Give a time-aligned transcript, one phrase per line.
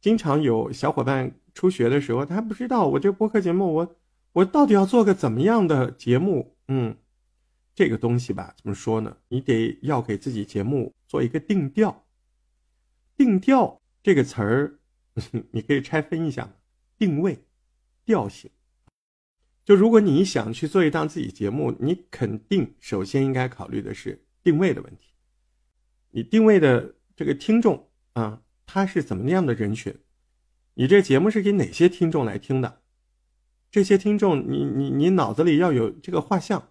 [0.00, 3.96] 经常有小伙伴初学的时候，他不知道我这播客节目，我
[4.32, 6.56] 我到底要做个怎么样的节目？
[6.68, 6.96] 嗯，
[7.74, 9.16] 这个东西吧，怎么说呢？
[9.28, 12.06] 你得要给自己节目做一个定调。
[13.16, 14.78] 定调这个词儿，
[15.52, 16.50] 你可以拆分一下，
[16.96, 17.44] 定位、
[18.06, 18.50] 调性。
[19.66, 25.12] 就如果你想去做一档自己节目，你肯定首先应该考虑的是定位的问题。
[26.12, 28.40] 你定位的这个听众啊。
[28.72, 29.92] 他是怎么样的人群？
[30.74, 32.82] 你这节目是给哪些听众来听的？
[33.68, 36.68] 这些听众，你你你脑子里要有这个画像，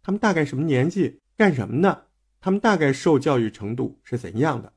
[0.00, 2.06] 他们大概什么年纪，干什么的？
[2.40, 4.72] 他们大概受教育程度是怎样的？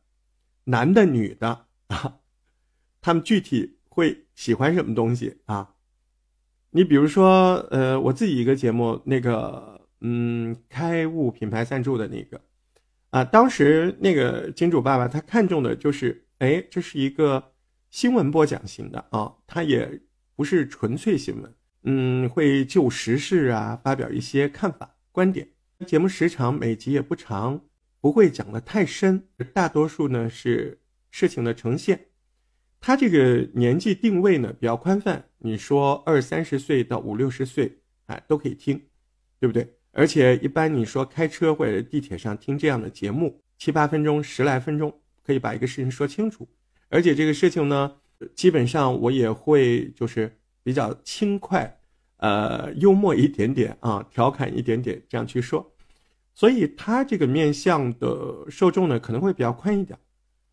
[0.63, 2.21] 男的、女的啊？
[3.01, 5.75] 他们具体会喜欢什么东西啊？
[6.71, 12.41] 你比如说，呃，我自己一个节目，那个，嗯，开物品牌赞助的那个，
[13.11, 16.22] 啊，当时那个金主爸爸他看中的就是。
[16.43, 17.53] 哎，这是一个
[17.89, 20.01] 新闻播讲型的啊，它也
[20.35, 25.47] 不是纯粹新闻，嗯，会就时事啊发表一些看法观点。
[25.87, 27.63] 节目时长每集也不长，
[28.01, 32.07] 不会讲的太深，大多数呢是事情的呈现。
[32.81, 38.77] 它这个年纪定位呢比较宽泛，你说二三十岁到五六十岁，哎都可以听，
[39.39, 39.77] 对不对？
[39.93, 44.99] 而且一般你说开车或者地铁上听这样的节目，七八分钟、十来分钟。
[45.23, 46.47] 可以把一个事情说清楚，
[46.89, 47.95] 而且这个事情呢，
[48.35, 51.79] 基本上我也会就是比较轻快，
[52.17, 55.73] 呃，幽默一点点啊，调侃一点点这样去说，
[56.33, 59.97] 所以他这个面向的受众呢可能会比较宽一点，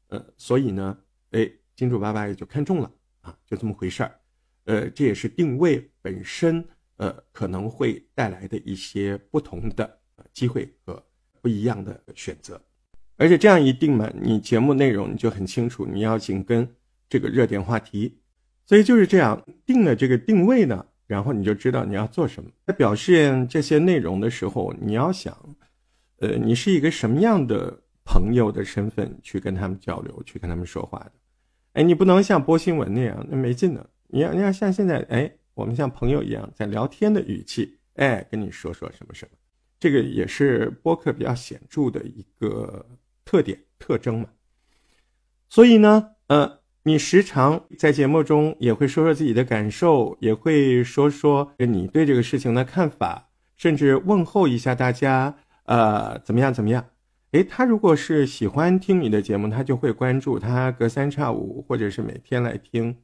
[0.08, 0.98] 呃，所以呢，
[1.32, 2.90] 哎，金主爸爸也就看中了
[3.22, 4.20] 啊，就这么回事儿，
[4.64, 6.64] 呃，这也是定位本身
[6.96, 9.98] 呃可能会带来的一些不同的
[10.32, 11.02] 机会和
[11.40, 12.60] 不一样的选择。
[13.20, 16.66] 而且这样一定嘛，你节目内容你就很清楚，你要紧跟
[17.06, 18.16] 这个热点话题，
[18.64, 22.48] 所以就是这样定了这个定位呢，然后你就知道你要做什么。
[22.66, 25.36] 在表现这些内容的时候，你要想，
[26.20, 31.12] 呃，你是一个什么样的朋友的身份去跟他们交流，去跟他们说话的？
[31.74, 33.86] 哎，你不能像播新闻那样，那没劲的。
[34.08, 39.36] 你要你要像现在，哎，我们像朋友一样在聊天的语气，哎，跟你说说什么什么，
[39.78, 42.82] 这个也是播客比较显著的一个。
[43.30, 44.28] 特点特征嘛，
[45.48, 55.36] 所以呢，呃，你时常在节目中也会说说自己的感受，也会说说你对这个事情的看法，甚至问候一下大家，
[55.66, 56.84] 呃，怎么样怎么样？
[57.30, 62.96] 诶，他如果是喜欢听你的节目，他就会关注，他隔三差五或者是每天来听，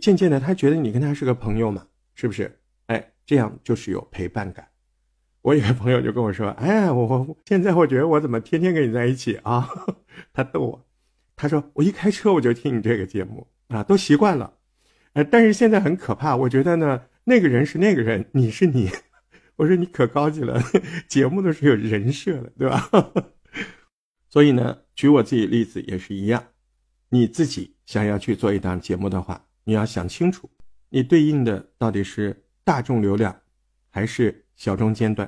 [0.00, 1.86] 渐渐的他觉得你跟他是个朋友嘛，
[2.16, 2.58] 是不是？
[2.86, 4.66] 哎，这样就是有陪伴感。
[5.48, 9.66] 我有个朋友就跟我说：“哎，我我现在我觉得我怎么天天跟你在一起啊？”
[10.30, 10.86] 他逗我，
[11.36, 14.52] 他说：“我一开车我就听你这个节目啊，都习惯了。
[15.14, 18.90] 呃，但是现在很可怕，我觉得呢，那个人是那个人，你是你。
[19.56, 20.62] 我说你可高级了，
[21.08, 22.90] 节目都是有人设的，对吧？
[24.28, 26.44] 所以呢，举我自己例子也是一样，
[27.08, 30.50] 你自己想要去做一档节目的话，你要想清楚，
[30.90, 33.34] 你对应的到底是大众流量，
[33.88, 35.26] 还是小众尖端。”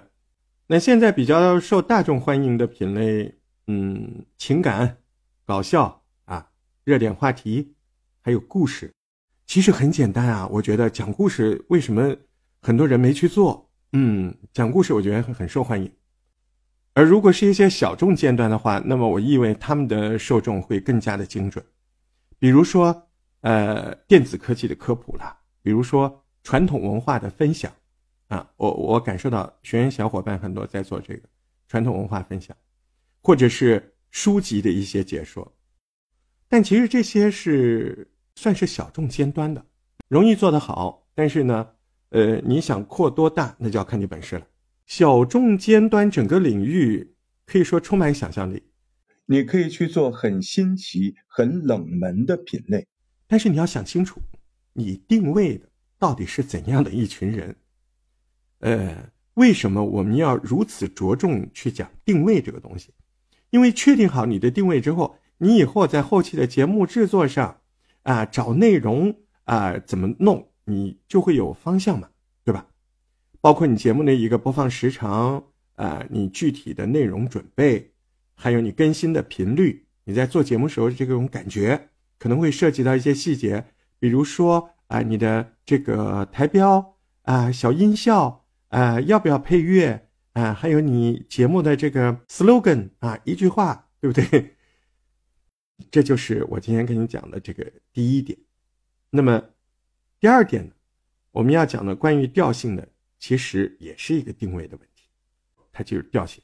[0.72, 3.34] 那现在比较受大众欢迎的品类，
[3.66, 4.98] 嗯，情感、
[5.44, 6.48] 搞笑啊，
[6.84, 7.74] 热点话题，
[8.20, 8.94] 还有故事，
[9.48, 10.46] 其实很简单啊。
[10.46, 12.14] 我觉得讲故事为什么
[12.62, 13.68] 很多人没去做？
[13.94, 15.92] 嗯，讲故事我觉得很很受欢迎。
[16.94, 21.64] 而如果是一些小众尖端的话，那么我意味他们的受众会更加的精准。
[22.38, 23.08] 比如说，
[23.40, 27.72] 呃，电子科技的科普啦，比如说传统文化的分享。
[28.30, 31.28] 啊，我我感受到学员小伙伴很多在做这个
[31.66, 32.56] 传统文化分享，
[33.20, 35.52] 或者是书籍的一些解说，
[36.48, 39.66] 但其实这些是算是小众尖端的，
[40.06, 41.08] 容易做得好。
[41.12, 41.68] 但是呢，
[42.10, 44.46] 呃，你想扩多大，那就要看你本事了。
[44.86, 47.14] 小众尖端整个领域
[47.44, 48.62] 可以说充满想象力，
[49.26, 52.86] 你可以去做很新奇、很冷门的品类，
[53.26, 54.22] 但是你要想清楚，
[54.72, 55.68] 你定位的
[55.98, 57.56] 到底是怎样的一群人。
[58.60, 62.94] 呃，为什么我们要如此着重去讲定位这个东西？
[63.50, 67.58] 因为确定好你的定位之后，你以后在后期的节目制作上，
[68.02, 69.14] 啊，找内容
[69.44, 72.08] 啊，怎么弄，你就会有方向嘛，
[72.44, 72.66] 对吧？
[73.40, 75.42] 包括你节目的一个播放时长
[75.74, 77.92] 啊，你具体的内容准备，
[78.34, 83.64] 还有你更新的频率，你在做节目时候的这种感觉，可能会涉及到一些细节，
[83.98, 88.44] 比如说啊，你的这个台标啊，小音效。
[88.70, 90.52] 啊，要不要配乐啊？
[90.52, 94.56] 还有你节目的这个 slogan 啊，一句话，对不对？
[95.90, 98.38] 这就是我今天跟你讲的这个第一点
[99.08, 99.42] 那么
[100.20, 100.72] 第二点呢，
[101.30, 102.86] 我们要讲的关于调性的，
[103.18, 105.08] 其实也是一个定位的问题，
[105.72, 106.42] 它就是调性。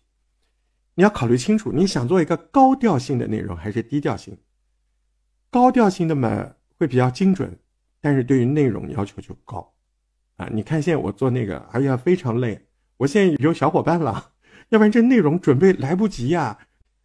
[0.95, 4.37] 你要考虑清楚，你想做一个高调性的内容还是低调性？
[5.51, 7.57] 高调性的嘛会比较精准，
[8.01, 9.76] 但是对于内容要求就高
[10.37, 10.49] 啊！
[10.53, 12.67] 你看现在我做那个，哎呀非常累，
[12.99, 14.33] 我现在有小伙伴了，
[14.69, 16.59] 要不然这内容准备来不及呀。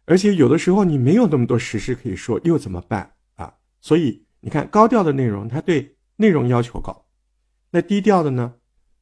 [0.04, 3.54] 而且有的时候你没有那么多实事可以说，又怎么办啊？
[3.80, 7.06] 所以你看高调的内容，它对内容要求高，
[7.70, 8.54] 那低调的呢？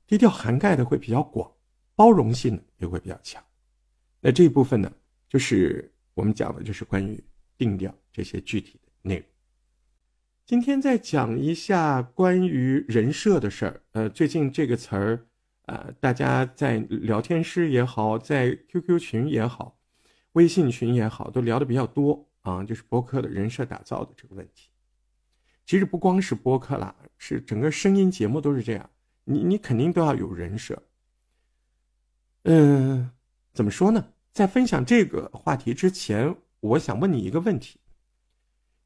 [0.06, 1.50] 低调涵盖的会比较广，
[1.94, 3.42] 包容性也会比较强。
[4.20, 4.92] 那这一部分呢，
[5.28, 7.22] 就是我们讲的，就是关于
[7.56, 9.24] 定调这些具体的内容。
[10.50, 13.80] 今天再讲一下关于人设的事儿。
[13.92, 15.26] 呃，最近这个词儿，
[15.66, 19.78] 呃，大家在聊天室也好，在 QQ 群也好，
[20.32, 24.70] 微信群也好，都聊的比较多啊，就是播客的人设打造的这个问题。
[25.64, 28.90] 其实不光是播客啦，是整个声音节目都是这样，
[29.22, 30.82] 你你肯定都要有人设。
[32.42, 33.08] 嗯。
[33.52, 34.04] 怎么说呢？
[34.32, 37.78] 在分享这个话题之前，我想问你一个问题：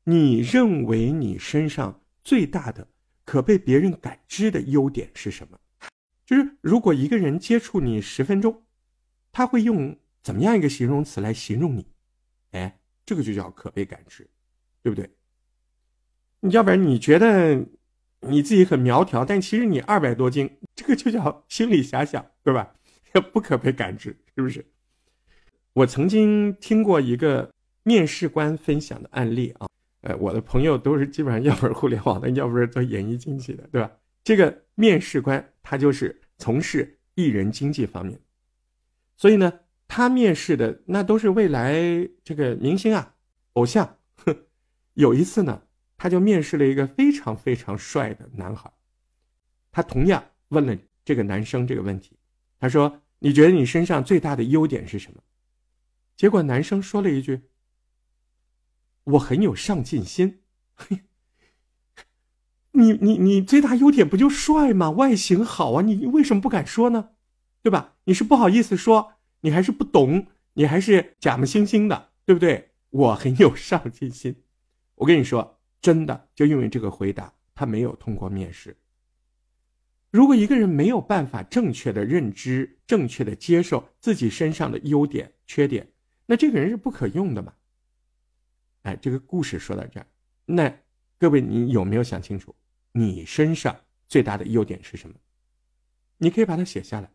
[0.05, 2.87] 你认为你身上最大的
[3.25, 5.59] 可被别人感知的优点是什么？
[6.27, 8.63] 就是如果一个人接触你十分钟，
[9.33, 11.87] 他会用怎么样一个形容词来形容你？
[12.53, 14.29] 哎，这个就叫可被感知，
[14.83, 15.11] 对不对？
[16.51, 17.67] 要不然你觉得
[18.21, 22.75] 你自己很苗条，但其实你二百多斤，这个就叫心理遐想，对吧？
[23.33, 24.67] 不可被感知，是不是？
[25.73, 27.51] 我曾经听过一个
[27.83, 29.67] 面试官分享的案例啊，
[30.05, 33.91] 呃，我的朋友都是基本上要不是互联网的，要不是做演艺经济的，对吧？
[34.23, 38.21] 这个面试官他就是从事艺人经济方面，
[39.17, 41.75] 所以呢，他面试的那都是未来
[42.23, 43.15] 这个明星啊，
[43.55, 43.97] 偶像。
[44.95, 45.63] 有一次呢，
[45.97, 48.73] 他就面试了一个非常非常帅的男孩，
[49.73, 52.17] 他同样问了这个男生这个问题，
[52.59, 53.01] 他说。
[53.21, 55.23] 你觉得你身上最大的优点是什么？
[56.15, 57.41] 结果男生说了一句
[59.05, 60.41] ：“我很有上进心。
[60.75, 61.01] ”嘿
[62.73, 64.91] 你你你最大优点不就帅吗？
[64.91, 65.83] 外形好啊！
[65.83, 67.11] 你为什么不敢说呢？
[67.63, 67.95] 对吧？
[68.05, 69.13] 你是不好意思说，
[69.43, 72.73] 你还是不懂，你还是假模惺惺的，对不对？
[72.91, 74.43] 我很有上进心。
[74.97, 78.77] 我跟你说，真的，就因为这个回答，他没有通过面试。
[80.11, 85.89] 如果一个人没有办法正确的认知、正确的接受自己身上的优点、缺点，
[86.27, 87.53] 那这个人是不可用的嘛？
[88.85, 90.07] 哎，这个故事说到这儿，
[90.47, 90.75] 那
[91.19, 92.55] 各位你有没有想清楚，
[92.93, 93.75] 你身上
[94.09, 95.15] 最大的优点是什么？
[96.19, 97.11] 你可以把它写下来。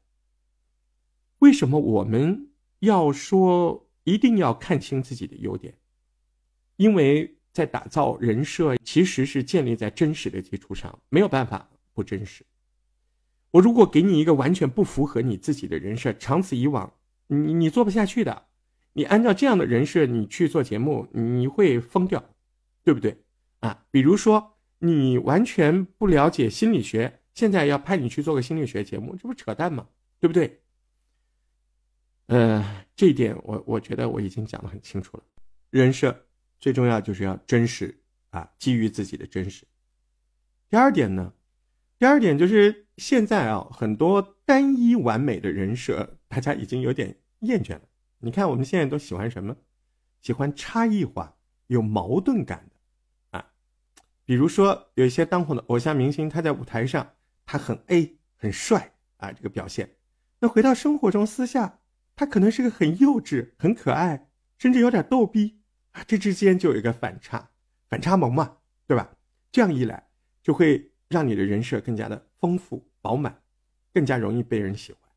[1.39, 2.49] 为什么我们
[2.79, 5.77] 要说一定要看清自己的优点？
[6.75, 12.43] 因为在打造人设，其实是建立在真实的基础上，没有办法不真实。
[13.51, 16.93] 我如果给你一个完全不符合你自己的人设，长此以往，
[17.27, 18.48] 你你做不下去的。
[18.93, 22.33] 你按照这样的人设，你去做节目，你会疯掉，
[22.83, 23.23] 对不对？
[23.59, 29.87] 啊，比如说你完全不了解心理学，现在要派你去做个心理学节目，这不扯淡吗？
[30.19, 30.61] 对不对？
[32.27, 35.23] 呃，这一点我我觉得我已经讲得很清楚了。
[35.69, 36.25] 人设
[36.59, 37.97] 最重要就是要真实
[38.29, 39.65] 啊，基于自己的真实。
[40.69, 41.33] 第二点呢？
[41.97, 47.81] 第二点就是现在啊，很多单一完美的人设，大家已经有点厌倦了。
[48.19, 49.55] 你看我们现在都喜欢什么？
[50.21, 51.35] 喜欢差异化、
[51.67, 53.51] 有矛盾感的啊。
[54.25, 59.95] 比如说有一些当红的偶像明星，他在舞台上他很 A 很帅啊，这个表现，
[60.39, 61.79] 那回到生活中私下，
[62.15, 65.59] 他可能是个很幼稚、很可爱，甚至有点逗逼
[65.91, 66.03] 啊。
[66.07, 67.49] 这之间就有一个反差，
[67.89, 69.11] 反差萌嘛，对吧？
[69.51, 70.07] 这样一来
[70.43, 70.91] 就会。
[71.09, 73.41] 让你的人设更加的丰富饱满，
[73.91, 75.08] 更加容易被人喜欢。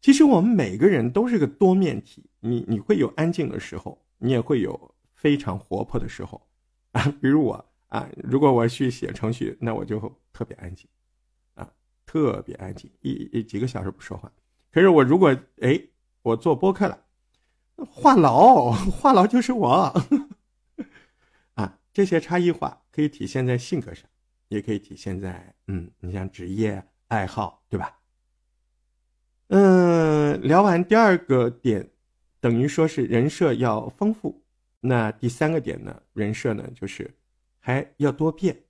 [0.00, 6.46] 其实我们每个人都是个多面体，你你会有安静的时候，你也会有非常活泼的时候
[6.92, 7.02] 啊。
[7.20, 9.98] 比如我啊，如果我去写程序，那我就
[10.32, 10.88] 特别安静
[11.54, 11.68] 啊，
[12.06, 14.32] 特别安静，一一几个小时不说话。
[14.70, 15.80] 可是我如果哎，
[16.22, 17.04] 我做播客了，
[17.76, 19.68] 话痨， 话痨就是我
[21.54, 21.78] 啊。
[21.92, 24.08] 这些差异化可以体现在性格上。
[24.48, 27.97] 也可以体现在，嗯，你像职业爱好，对吧？
[29.48, 31.90] 嗯，聊完第二个点，
[32.40, 34.42] 等于说是人设要丰富。
[34.80, 36.02] 那第三个点呢？
[36.12, 37.10] 人设呢，就是
[37.58, 38.64] 还要多变。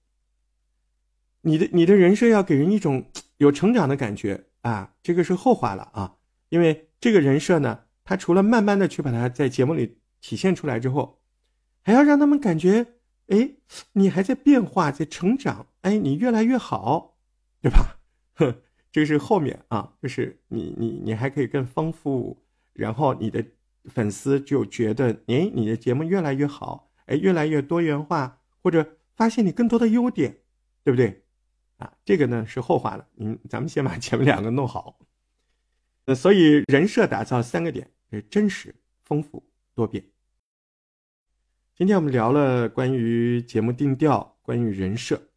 [1.41, 3.05] 你的你的人设要给人一种
[3.37, 6.17] 有成长的感觉啊，这个是后话了啊。
[6.49, 11.21] 因为这个人设呢，他除了慢慢的去把它在节目里体现出来之后，
[11.83, 12.87] 还要让他们感觉
[13.27, 13.51] 哎，
[13.93, 17.17] 你还在变化，在成长，哎，你越来越好，
[17.61, 17.99] 对吧？
[18.35, 18.55] 哼，
[18.91, 22.43] 这是后面啊，就是你你你还可以更丰富，
[22.73, 23.45] 然后你的
[23.85, 30.39] 粉丝就觉得，哎，你的节目越来越好，哎，越来越多元化，或者发现你更多的优点，
[30.83, 31.23] 对不对？
[31.77, 34.99] 啊，这个呢是后话了，嗯，咱们先把前面两个弄好。
[36.07, 40.03] 呃，所以人设打造三个点：是真实、丰富、多变。
[41.77, 45.28] 今天我们聊了关于节目定调，关于人设。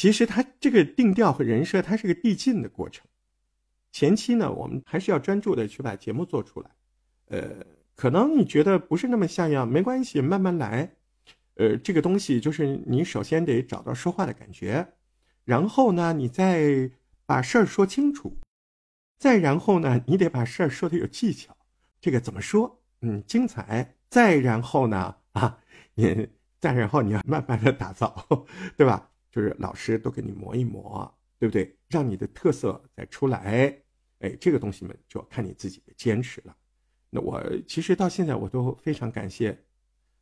[0.00, 3.06] 其实它这个定调和人设，它是个递进的过程。
[3.92, 6.70] 前期呢，我们还是要专注的去把节目做出来。
[7.26, 10.90] 呃，可能你觉得不是那么像样，没关系，慢慢来。
[11.56, 14.94] 呃，这个东西就是你首先得找到说话的感觉，
[15.44, 16.90] 然后呢，你再
[17.26, 18.38] 把事儿说清楚，
[19.18, 21.54] 再然后呢，你得把事儿说的有技巧。
[22.00, 22.80] 这个怎么说？
[23.02, 23.96] 嗯，精彩。
[24.08, 25.16] 再然后呢？
[25.32, 25.58] 啊，
[25.92, 26.26] 你
[26.58, 28.26] 再然后你要慢慢的打造，
[28.78, 29.09] 对吧？
[29.30, 31.76] 就是老师都给你磨一磨，对不对？
[31.88, 33.82] 让你的特色再出来，
[34.18, 36.56] 哎，这个东西们就要看你自己的坚持了。
[37.10, 39.58] 那我其实到现在我都非常感谢，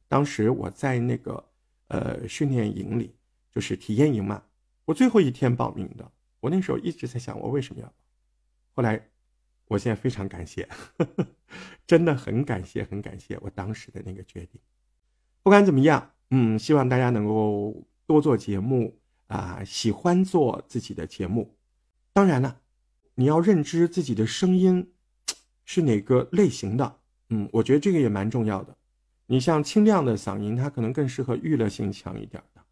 [0.09, 1.45] 当时我在那个
[1.89, 3.15] 呃训练营里，
[3.51, 4.43] 就是体验营嘛，
[4.85, 6.11] 我最后一天报名的，
[6.41, 7.93] 我那时候一直在想我为什么要，
[8.73, 9.09] 后来
[9.67, 10.67] 我现在非常感谢，
[11.87, 14.61] 真的很感谢很感谢我当时的那个决定。
[15.43, 21.55] 不管怎么样，嗯，希望大家能够多做节目啊，喜欢做自己的节目。
[22.15, 22.63] 当然了，
[23.17, 24.95] 你要认知自己的声音
[25.67, 28.75] 是哪个类型的，嗯，我觉得这个也蛮重要的。
[29.27, 32.63] 你像清亮的嗓音，它可能更适合娱乐性强一点的。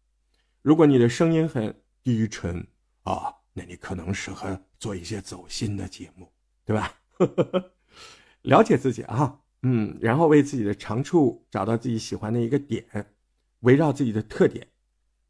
[0.63, 2.65] 如果你的声音很低沉
[3.03, 6.27] 啊，那你可能适合做一些走心的节目，
[6.65, 6.95] 对吧？
[8.41, 9.39] 了解自己啊。
[9.61, 12.83] 嗯，然后为自己的长处找到自己喜欢的一个点，
[13.59, 14.67] 围绕自己的特点，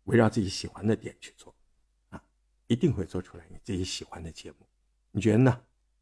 [0.08, 1.54] 围绕自己喜欢的点去做，
[2.10, 2.22] 啊，
[2.68, 4.58] 一定会做出来你自己喜欢的节目，
[5.12, 5.62] 你觉得呢？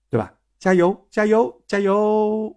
[0.10, 0.34] 对吧？
[0.58, 2.56] 加油，加油，加油！